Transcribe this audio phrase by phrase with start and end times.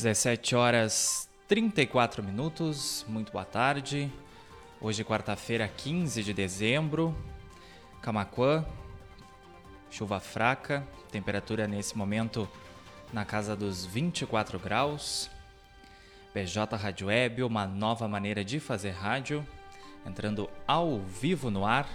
[0.00, 4.10] 17 horas 34 minutos, muito boa tarde.
[4.80, 7.14] Hoje, quarta-feira, 15 de dezembro,
[8.00, 8.64] Camaquã,
[9.90, 12.48] chuva fraca, temperatura nesse momento
[13.12, 15.30] na casa dos 24 graus.
[16.32, 19.46] BJ Rádio Web, uma nova maneira de fazer rádio,
[20.06, 21.86] entrando ao vivo no ar,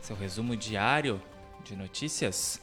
[0.00, 1.20] seu resumo diário
[1.64, 2.62] de notícias.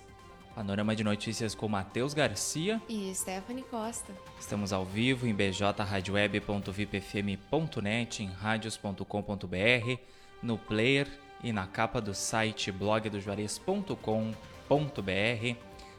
[0.60, 4.12] Panorama de notícias com Matheus Garcia e Stephanie Costa.
[4.38, 9.98] Estamos ao vivo em bjradioweb.vipfm.net, em radios.com.br,
[10.44, 11.08] no player
[11.42, 15.56] e na capa do site blogdojuarez.com.br,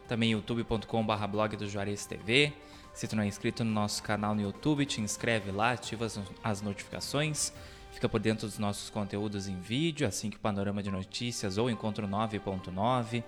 [0.07, 2.53] também youtube.com.br blog do Juarez TV.
[2.93, 6.07] Se tu não é inscrito no nosso canal no YouTube, te inscreve lá, ativa
[6.45, 7.51] as notificações,
[7.93, 11.71] fica por dentro dos nossos conteúdos em vídeo, assim que o Panorama de Notícias ou
[11.71, 13.25] Encontro 9.9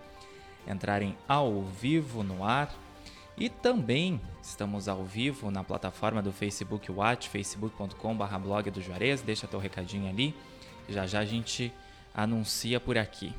[0.67, 2.73] entrarem ao vivo no ar.
[3.37, 9.23] E também estamos ao vivo na plataforma do Facebook Watch, facebook.com.br blog do Juarez.
[9.23, 10.35] Deixa teu recadinho ali,
[10.89, 11.73] já já a gente
[12.15, 13.33] anuncia por aqui.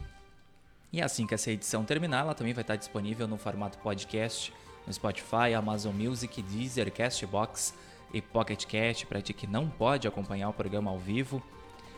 [0.91, 4.53] E assim que essa edição terminar, ela também vai estar disponível no formato podcast
[4.85, 7.73] no Spotify, Amazon Music, Deezer, Castbox
[8.13, 11.41] e Pocket Cast para ti que não pode acompanhar o programa ao vivo,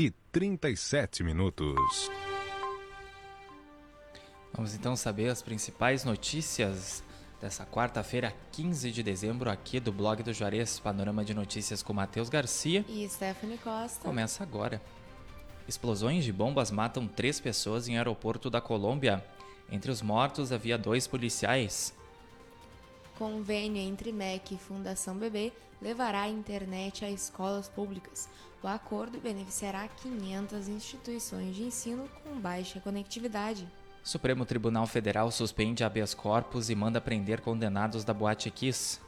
[0.00, 2.10] e 37 minutos.
[4.54, 7.04] Vamos então saber as principais notícias
[7.38, 12.30] dessa quarta-feira, 15 de dezembro, aqui do blog do Juarez, Panorama de Notícias com Matheus
[12.30, 12.82] Garcia.
[12.88, 14.00] E Stephanie Costa.
[14.02, 14.80] Começa agora.
[15.68, 19.22] Explosões de bombas matam três pessoas em aeroporto da Colômbia.
[19.70, 21.94] Entre os mortos havia dois policiais.
[23.20, 28.30] Convênio entre MEC e Fundação Bebê levará a internet a escolas públicas.
[28.62, 33.68] O acordo beneficiará 500 instituições de ensino com baixa conectividade.
[34.02, 38.98] Supremo Tribunal Federal suspende habeas corpus e manda prender condenados da Boate Kiss.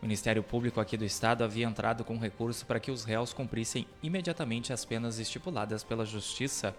[0.00, 3.86] O Ministério Público aqui do Estado havia entrado com recurso para que os réus cumprissem
[4.02, 6.74] imediatamente as penas estipuladas pela Justiça.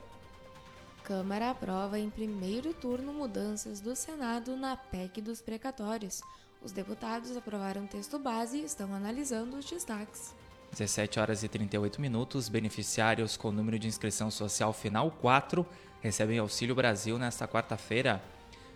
[1.04, 6.24] Câmara aprova em primeiro turno mudanças do Senado na PEC dos precatórios.
[6.64, 10.36] Os deputados aprovaram o texto base e estão analisando os destaques.
[10.72, 12.48] 17 horas e 38 minutos.
[12.48, 15.66] Beneficiários com número de inscrição social final 4
[16.02, 18.22] recebem Auxílio Brasil nesta quarta-feira.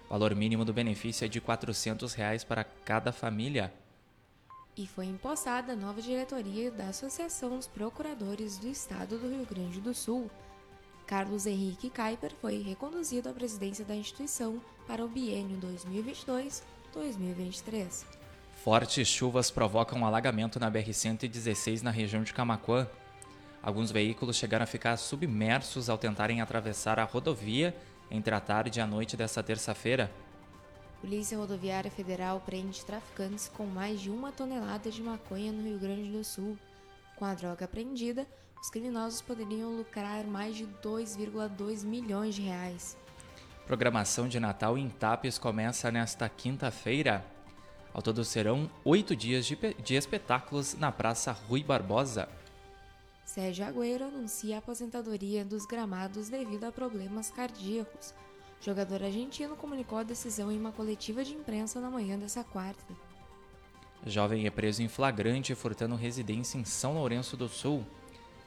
[0.09, 3.73] Valor mínimo do benefício é de 400 reais para cada família.
[4.75, 9.79] E foi empossada a nova diretoria da Associação dos Procuradores do Estado do Rio Grande
[9.79, 10.29] do Sul.
[11.07, 15.57] Carlos Henrique Kuiper foi reconduzido à presidência da instituição para o biênio
[16.95, 18.05] 2022-2023.
[18.63, 22.87] Fortes chuvas provocam alagamento na BR-116 na região de Camaquã.
[23.61, 27.75] Alguns veículos chegaram a ficar submersos ao tentarem atravessar a rodovia
[28.09, 30.11] entre a tarde e a noite desta terça-feira.
[31.01, 36.11] Polícia Rodoviária Federal prende traficantes com mais de uma tonelada de maconha no Rio Grande
[36.11, 36.57] do Sul.
[37.15, 38.25] Com a droga apreendida,
[38.61, 42.97] os criminosos poderiam lucrar mais de 2,2 milhões de reais.
[43.65, 47.25] Programação de Natal em Tapes começa nesta quinta-feira.
[47.91, 52.29] Ao todo serão oito dias de, de espetáculos na Praça Rui Barbosa.
[53.25, 58.13] Sérgio Agüero anuncia a aposentadoria dos gramados devido a problemas cardíacos.
[58.61, 62.93] O jogador argentino comunicou a decisão em uma coletiva de imprensa na manhã dessa quarta.
[64.05, 67.83] Jovem é preso em flagrante furtando residência em São Lourenço do Sul.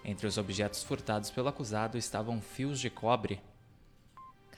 [0.05, 3.41] Entre os objetos furtados pelo acusado estavam fios de cobre.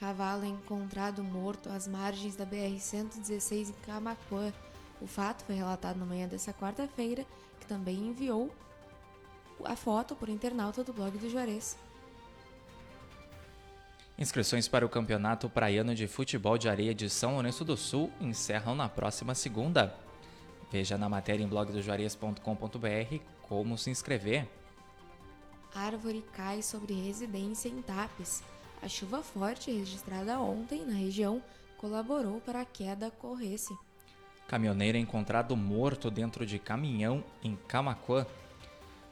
[0.01, 4.51] Cavalo é encontrado morto às margens da BR-116 em Camacuã.
[4.99, 7.23] O fato foi relatado na manhã dessa quarta-feira,
[7.59, 8.51] que também enviou
[9.63, 11.77] a foto por internauta do blog do Juarez.
[14.17, 18.73] Inscrições para o Campeonato Praiano de Futebol de Areia de São Lourenço do Sul encerram
[18.73, 19.95] na próxima segunda.
[20.71, 24.49] Veja na matéria em blogdojuarez.com.br como se inscrever.
[25.75, 28.43] Árvore cai sobre residência em Tapes.
[28.81, 31.41] A chuva forte registrada ontem na região
[31.77, 33.77] colaborou para a queda ocorresse.
[34.47, 38.25] Caminhoneiro é encontrado morto dentro de caminhão em Camacuã.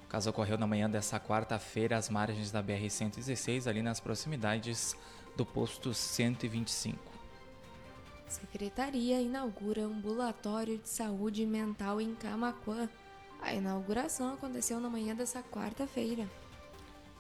[0.04, 4.98] O caso ocorreu na manhã dessa quarta-feira às margens da BR-116, ali nas proximidades
[5.38, 6.98] do posto 125.
[8.28, 12.90] Secretaria inaugura ambulatório de saúde mental em Camacuã.
[13.42, 16.28] A inauguração aconteceu na manhã dessa quarta-feira.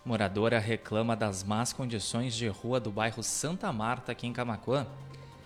[0.10, 4.88] Moradora reclama das más condições de rua do bairro Santa Marta, aqui em Camacuã.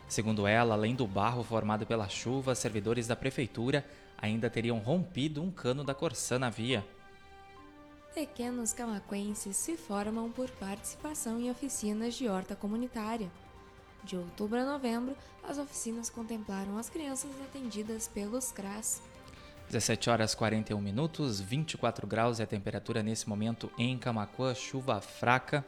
[0.07, 3.85] Segundo ela, além do barro formado pela chuva, servidores da prefeitura
[4.17, 6.81] ainda teriam rompido um cano da Corsã na via.
[8.15, 13.29] Pequenos camaquenses se formam por participação em oficinas de horta comunitária.
[14.01, 15.13] De outubro a novembro,
[15.43, 19.01] as oficinas contemplaram as crianças atendidas pelos CRAS.
[19.73, 25.65] 17 horas 41 minutos, 24 graus é a temperatura nesse momento em Camacuã, chuva fraca.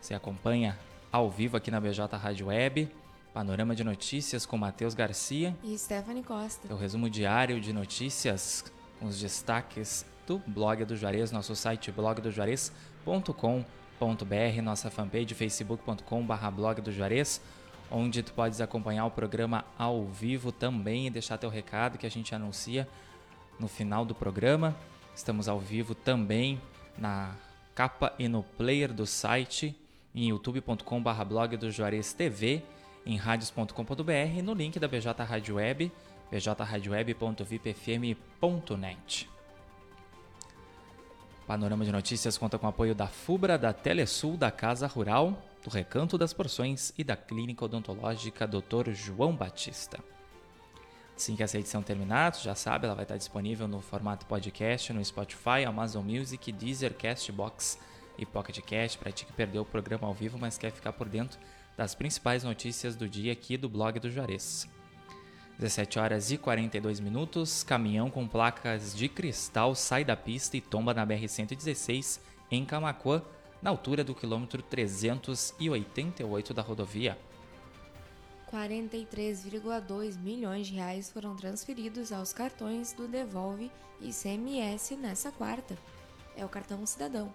[0.00, 0.78] Você acompanha
[1.12, 2.90] ao vivo aqui na BJ Rádio Web.
[3.34, 6.66] Panorama de notícias com Matheus Garcia e Stephanie Costa.
[6.66, 11.92] É o resumo diário de notícias com os destaques do blog do Juarez, nosso site
[11.92, 17.42] blogdojuarez.com.br, nossa fanpage facebook.com.br blog do Juarez,
[17.90, 22.10] onde tu podes acompanhar o programa ao vivo também e deixar teu recado que a
[22.10, 22.88] gente anuncia
[23.58, 24.74] no final do programa.
[25.14, 26.60] Estamos ao vivo também
[26.98, 27.34] na
[27.74, 29.74] capa e no player do site
[30.14, 32.62] em youtube.com.br blog do Juarez TV
[33.06, 35.92] em radios.com.br no link da BJ Rádio Web,
[36.30, 39.30] bjradioweb.vipfm.net.
[41.46, 46.18] Panorama de Notícias conta com apoio da FUBRA, da Telesul, da Casa Rural, do Recanto
[46.18, 48.90] das Porções e da Clínica Odontológica Dr.
[48.92, 49.98] João Batista.
[51.16, 55.02] Assim que essa edição terminar, já sabe, ela vai estar disponível no formato podcast no
[55.02, 57.78] Spotify, Amazon Music, Deezer, Castbox
[58.18, 61.08] e Pocket Cast para ti que perdeu o programa ao vivo, mas quer ficar por
[61.08, 61.38] dentro
[61.78, 64.68] das principais notícias do dia aqui do blog do Juarez.
[65.58, 70.92] 17 horas e 42 minutos, caminhão com placas de cristal sai da pista e tomba
[70.92, 73.22] na BR-116 em Camacuã,
[73.64, 77.18] na altura do quilômetro 388 da rodovia.
[78.52, 85.78] 43,2 milhões de reais foram transferidos aos cartões do Devolve e CMS nessa quarta.
[86.36, 87.34] É o cartão cidadão.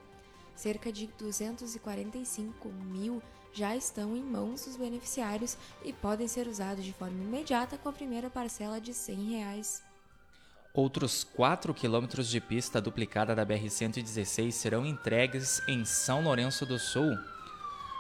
[0.56, 6.94] Cerca de 245 mil já estão em mãos dos beneficiários e podem ser usados de
[6.94, 9.89] forma imediata com a primeira parcela de 100 reais.
[10.74, 17.18] Outros 4 quilômetros de pista duplicada da BR-116 serão entregues em São Lourenço do Sul.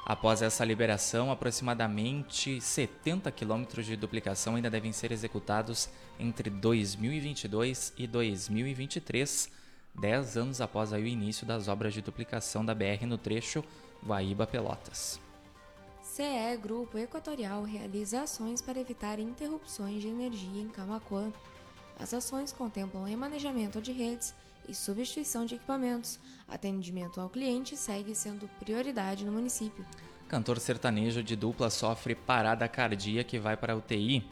[0.06, 8.06] Após essa liberação, aproximadamente 70 quilômetros de duplicação ainda devem ser executados entre 2022 e
[8.06, 9.52] 2023,
[10.00, 13.64] 10 anos após o início das obras de duplicação da BR no trecho
[14.06, 15.20] Guaíba-Pelotas.
[16.02, 21.32] CE Grupo Equatorial realiza ações para evitar interrupções de energia em Camacuã.
[22.00, 24.34] As ações contemplam remanejamento de redes
[24.68, 26.18] e substituição de equipamentos.
[26.48, 29.86] Atendimento ao cliente segue sendo prioridade no município.
[30.28, 34.26] Cantor sertanejo de dupla sofre parada cardíaca e vai para a UTI.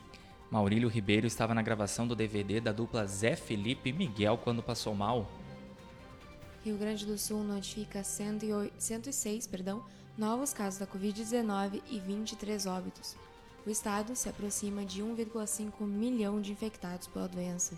[0.49, 4.95] Maurílio Ribeiro estava na gravação do DVD da dupla Zé Felipe e Miguel quando passou
[4.95, 5.29] mal.
[6.63, 9.83] Rio Grande do Sul notifica 106 perdão,
[10.17, 13.17] novos casos da Covid-19 e 23 óbitos.
[13.67, 17.77] O estado se aproxima de 1,5 milhão de infectados pela doença.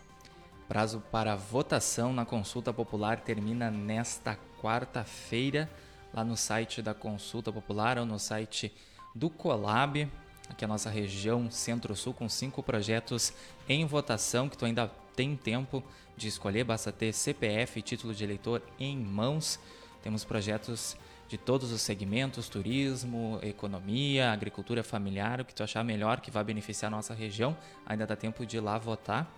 [0.67, 5.67] Prazo para votação na consulta popular termina nesta quarta-feira,
[6.13, 8.71] lá no site da Consulta Popular ou no site
[9.15, 10.07] do Colab,
[10.47, 13.33] aqui a nossa região Centro-Sul, com cinco projetos
[13.67, 15.83] em votação, que tu ainda tem tempo
[16.15, 19.59] de escolher, basta ter CPF e título de eleitor em mãos.
[20.03, 20.95] Temos projetos
[21.29, 26.43] de todos os segmentos, turismo, economia, agricultura familiar, o que tu achar melhor que vai
[26.43, 27.55] beneficiar a nossa região,
[27.85, 29.31] ainda dá tempo de ir lá votar,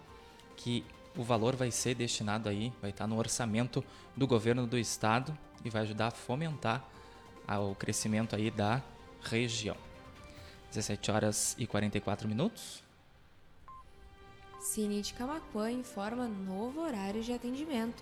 [0.56, 0.86] que
[1.18, 3.84] o valor vai ser destinado aí, vai estar no orçamento
[4.16, 6.82] do governo do estado e vai ajudar a fomentar
[7.60, 8.82] o crescimento aí da
[9.22, 9.76] região.
[10.70, 12.82] 17 horas e 44 minutos.
[14.62, 18.02] Cine de Camacuã informa novo horário de atendimento.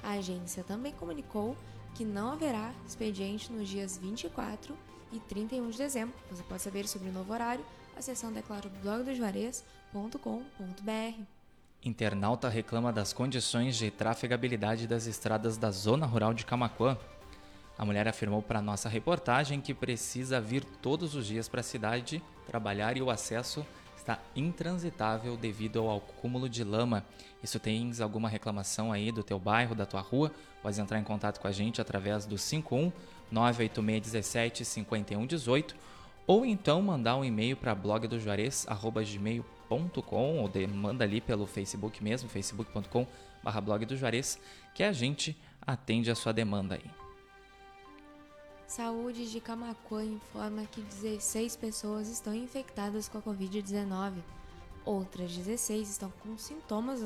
[0.00, 1.56] A agência também comunicou
[1.96, 4.76] que não haverá expediente nos dias 24
[5.10, 6.14] e 31 de dezembro.
[6.30, 7.64] Você pode saber sobre o novo horário
[7.96, 8.38] acessando
[8.82, 11.22] blogdojuarez.com.br.
[11.82, 16.98] Internauta reclama das condições de trafegabilidade das estradas da zona rural de Camacuã.
[17.78, 22.22] A mulher afirmou para nossa reportagem que precisa vir todos os dias para a cidade
[22.46, 23.64] trabalhar e o acesso
[24.06, 27.04] está intransitável devido ao acúmulo de lama.
[27.42, 30.30] E se tens alguma reclamação aí do teu bairro, da tua rua,
[30.62, 32.92] pode entrar em contato com a gente através do 51
[33.30, 35.74] 98617 5118
[36.26, 43.06] ou então mandar um e-mail para blogdojuarez@gmail.com blog ou manda ali pelo Facebook mesmo, facebook.com
[43.42, 44.38] barra blog do Juarez,
[44.74, 47.05] que a gente atende a sua demanda aí.
[48.66, 54.14] Saúde de Camacuã informa que 16 pessoas estão infectadas com a Covid-19.
[54.84, 57.00] Outras 16 estão com sintomas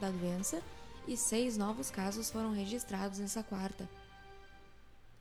[0.00, 0.62] da doença
[1.06, 3.88] e seis novos casos foram registrados nessa quarta.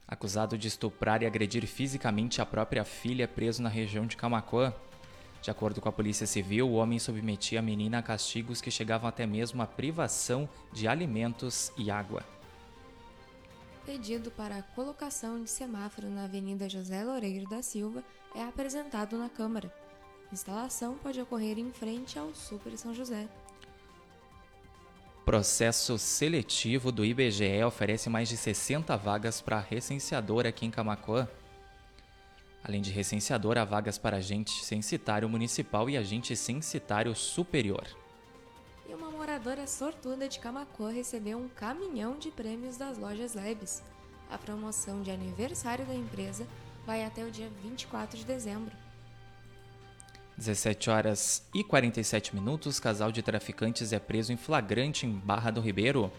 [0.07, 4.74] Acusado de estuprar e agredir fisicamente a própria filha preso na região de Camacuã,
[5.41, 9.10] de acordo com a Polícia Civil, o homem submetia a menina a castigos que chegavam
[9.10, 12.24] até mesmo à privação de alimentos e água.
[13.85, 18.03] Pedido para a colocação de semáforo na Avenida José Loureiro da Silva
[18.35, 19.73] é apresentado na Câmara.
[20.31, 23.27] instalação pode ocorrer em frente ao Super São José.
[25.25, 31.27] Processo seletivo do IBGE oferece mais de 60 vagas para recenseador aqui em Camacoan.
[32.63, 37.88] Além de recenseador, há vagas para agente censitário municipal e agente censitário superior.
[38.91, 43.81] E uma moradora sortuda de Camacuã recebeu um caminhão de prêmios das lojas Lebes.
[44.29, 46.45] A promoção de aniversário da empresa
[46.86, 48.75] vai até o dia 24 de dezembro.
[50.36, 55.62] 17 horas e 47 minutos, casal de traficantes é preso em flagrante em Barra do
[55.62, 56.12] Ribeiro.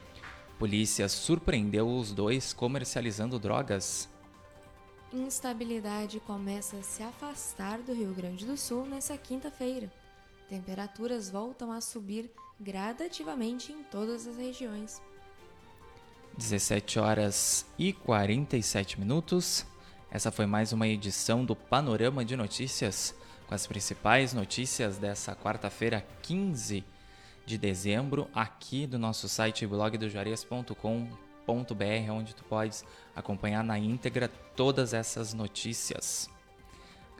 [0.58, 4.08] Polícia surpreendeu os dois comercializando drogas
[5.12, 9.92] instabilidade começa a se afastar do Rio Grande do Sul nessa quinta-feira.
[10.52, 12.30] Temperaturas voltam a subir
[12.60, 15.00] gradativamente em todas as regiões.
[16.36, 19.64] 17 horas e 47 minutos.
[20.10, 23.14] Essa foi mais uma edição do Panorama de Notícias,
[23.48, 26.84] com as principais notícias dessa quarta-feira, 15
[27.46, 32.84] de dezembro, aqui do nosso site blogdojuarez.com.br onde tu podes
[33.16, 36.28] acompanhar na íntegra todas essas notícias.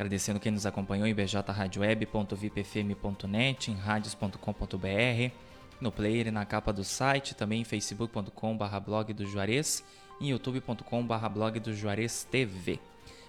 [0.03, 5.33] Agradecendo quem nos acompanhou em bjradioweb.vipfm.net, em radios.com.br,
[5.81, 9.85] no player e na capa do site, também em facebook.com.br blog do Juarez
[10.21, 12.81] e youtube.com.br blog do Juarez TV.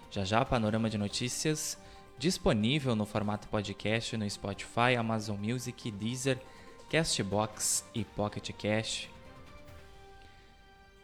[0.10, 1.78] Já já, panorama de notícias
[2.18, 6.40] disponível no formato podcast no Spotify, Amazon Music, Deezer,
[6.90, 9.14] Castbox e Pocket Cast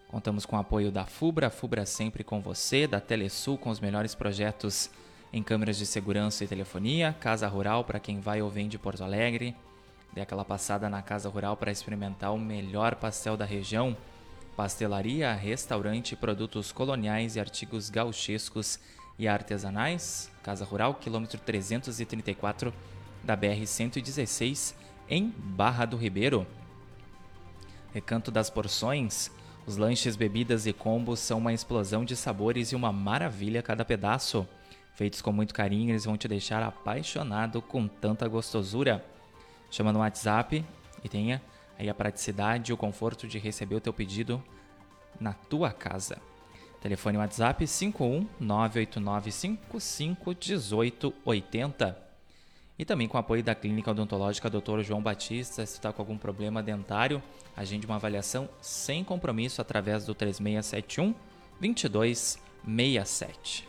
[0.09, 3.79] Contamos com o apoio da FUBRA, a FUBRA sempre com você, da Telesul com os
[3.79, 4.89] melhores projetos
[5.31, 9.03] em câmeras de segurança e telefonia, Casa Rural para quem vai ou vem de Porto
[9.03, 9.55] Alegre,
[10.13, 13.95] dê aquela passada na Casa Rural para experimentar o melhor pastel da região,
[14.55, 18.79] pastelaria, restaurante, produtos coloniais e artigos gauchescos
[19.17, 22.74] e artesanais, Casa Rural, quilômetro 334
[23.24, 24.74] da BR-116,
[25.09, 26.48] em Barra do Ribeiro.
[27.93, 29.31] Recanto das Porções,
[29.65, 34.48] os lanches, bebidas e combos são uma explosão de sabores e uma maravilha cada pedaço.
[35.00, 39.01] Feitos com muito carinho, eles vão te deixar apaixonado com tanta gostosura.
[39.72, 40.65] Chama no WhatsApp
[41.01, 41.41] e tenha
[41.77, 44.44] aí a praticidade e o conforto de receber o teu pedido
[45.18, 46.18] na tua casa.
[46.82, 51.98] Telefone WhatsApp 51 98955 1880.
[52.77, 54.82] E também com o apoio da Clínica Odontológica Dr.
[54.82, 57.24] João Batista, se está com algum problema dentário,
[57.56, 61.15] agende uma avaliação sem compromisso através do 3671
[61.62, 63.68] 2267.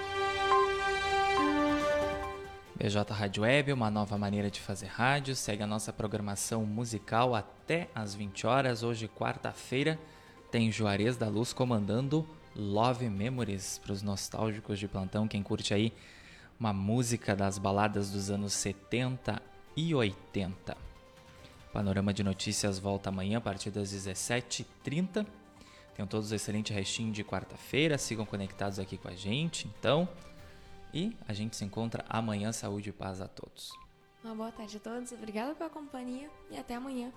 [2.81, 5.35] BJ Rádio Web, uma nova maneira de fazer rádio.
[5.35, 8.81] Segue a nossa programação musical até às 20 horas.
[8.81, 9.99] Hoje, quarta-feira,
[10.49, 15.27] tem Juarez da Luz comandando Love Memories para os nostálgicos de plantão.
[15.27, 15.93] Quem curte aí
[16.59, 19.39] uma música das baladas dos anos 70
[19.77, 20.75] e 80.
[21.71, 25.23] Panorama de Notícias volta amanhã a partir das 17h30.
[25.93, 27.95] Tenham todos um excelente restinho de quarta-feira.
[27.99, 30.09] Sigam conectados aqui com a gente, então.
[30.93, 32.51] E a gente se encontra amanhã.
[32.51, 33.71] Saúde e paz a todos.
[34.23, 37.11] Uma boa tarde a todos, obrigada pela companhia e até amanhã.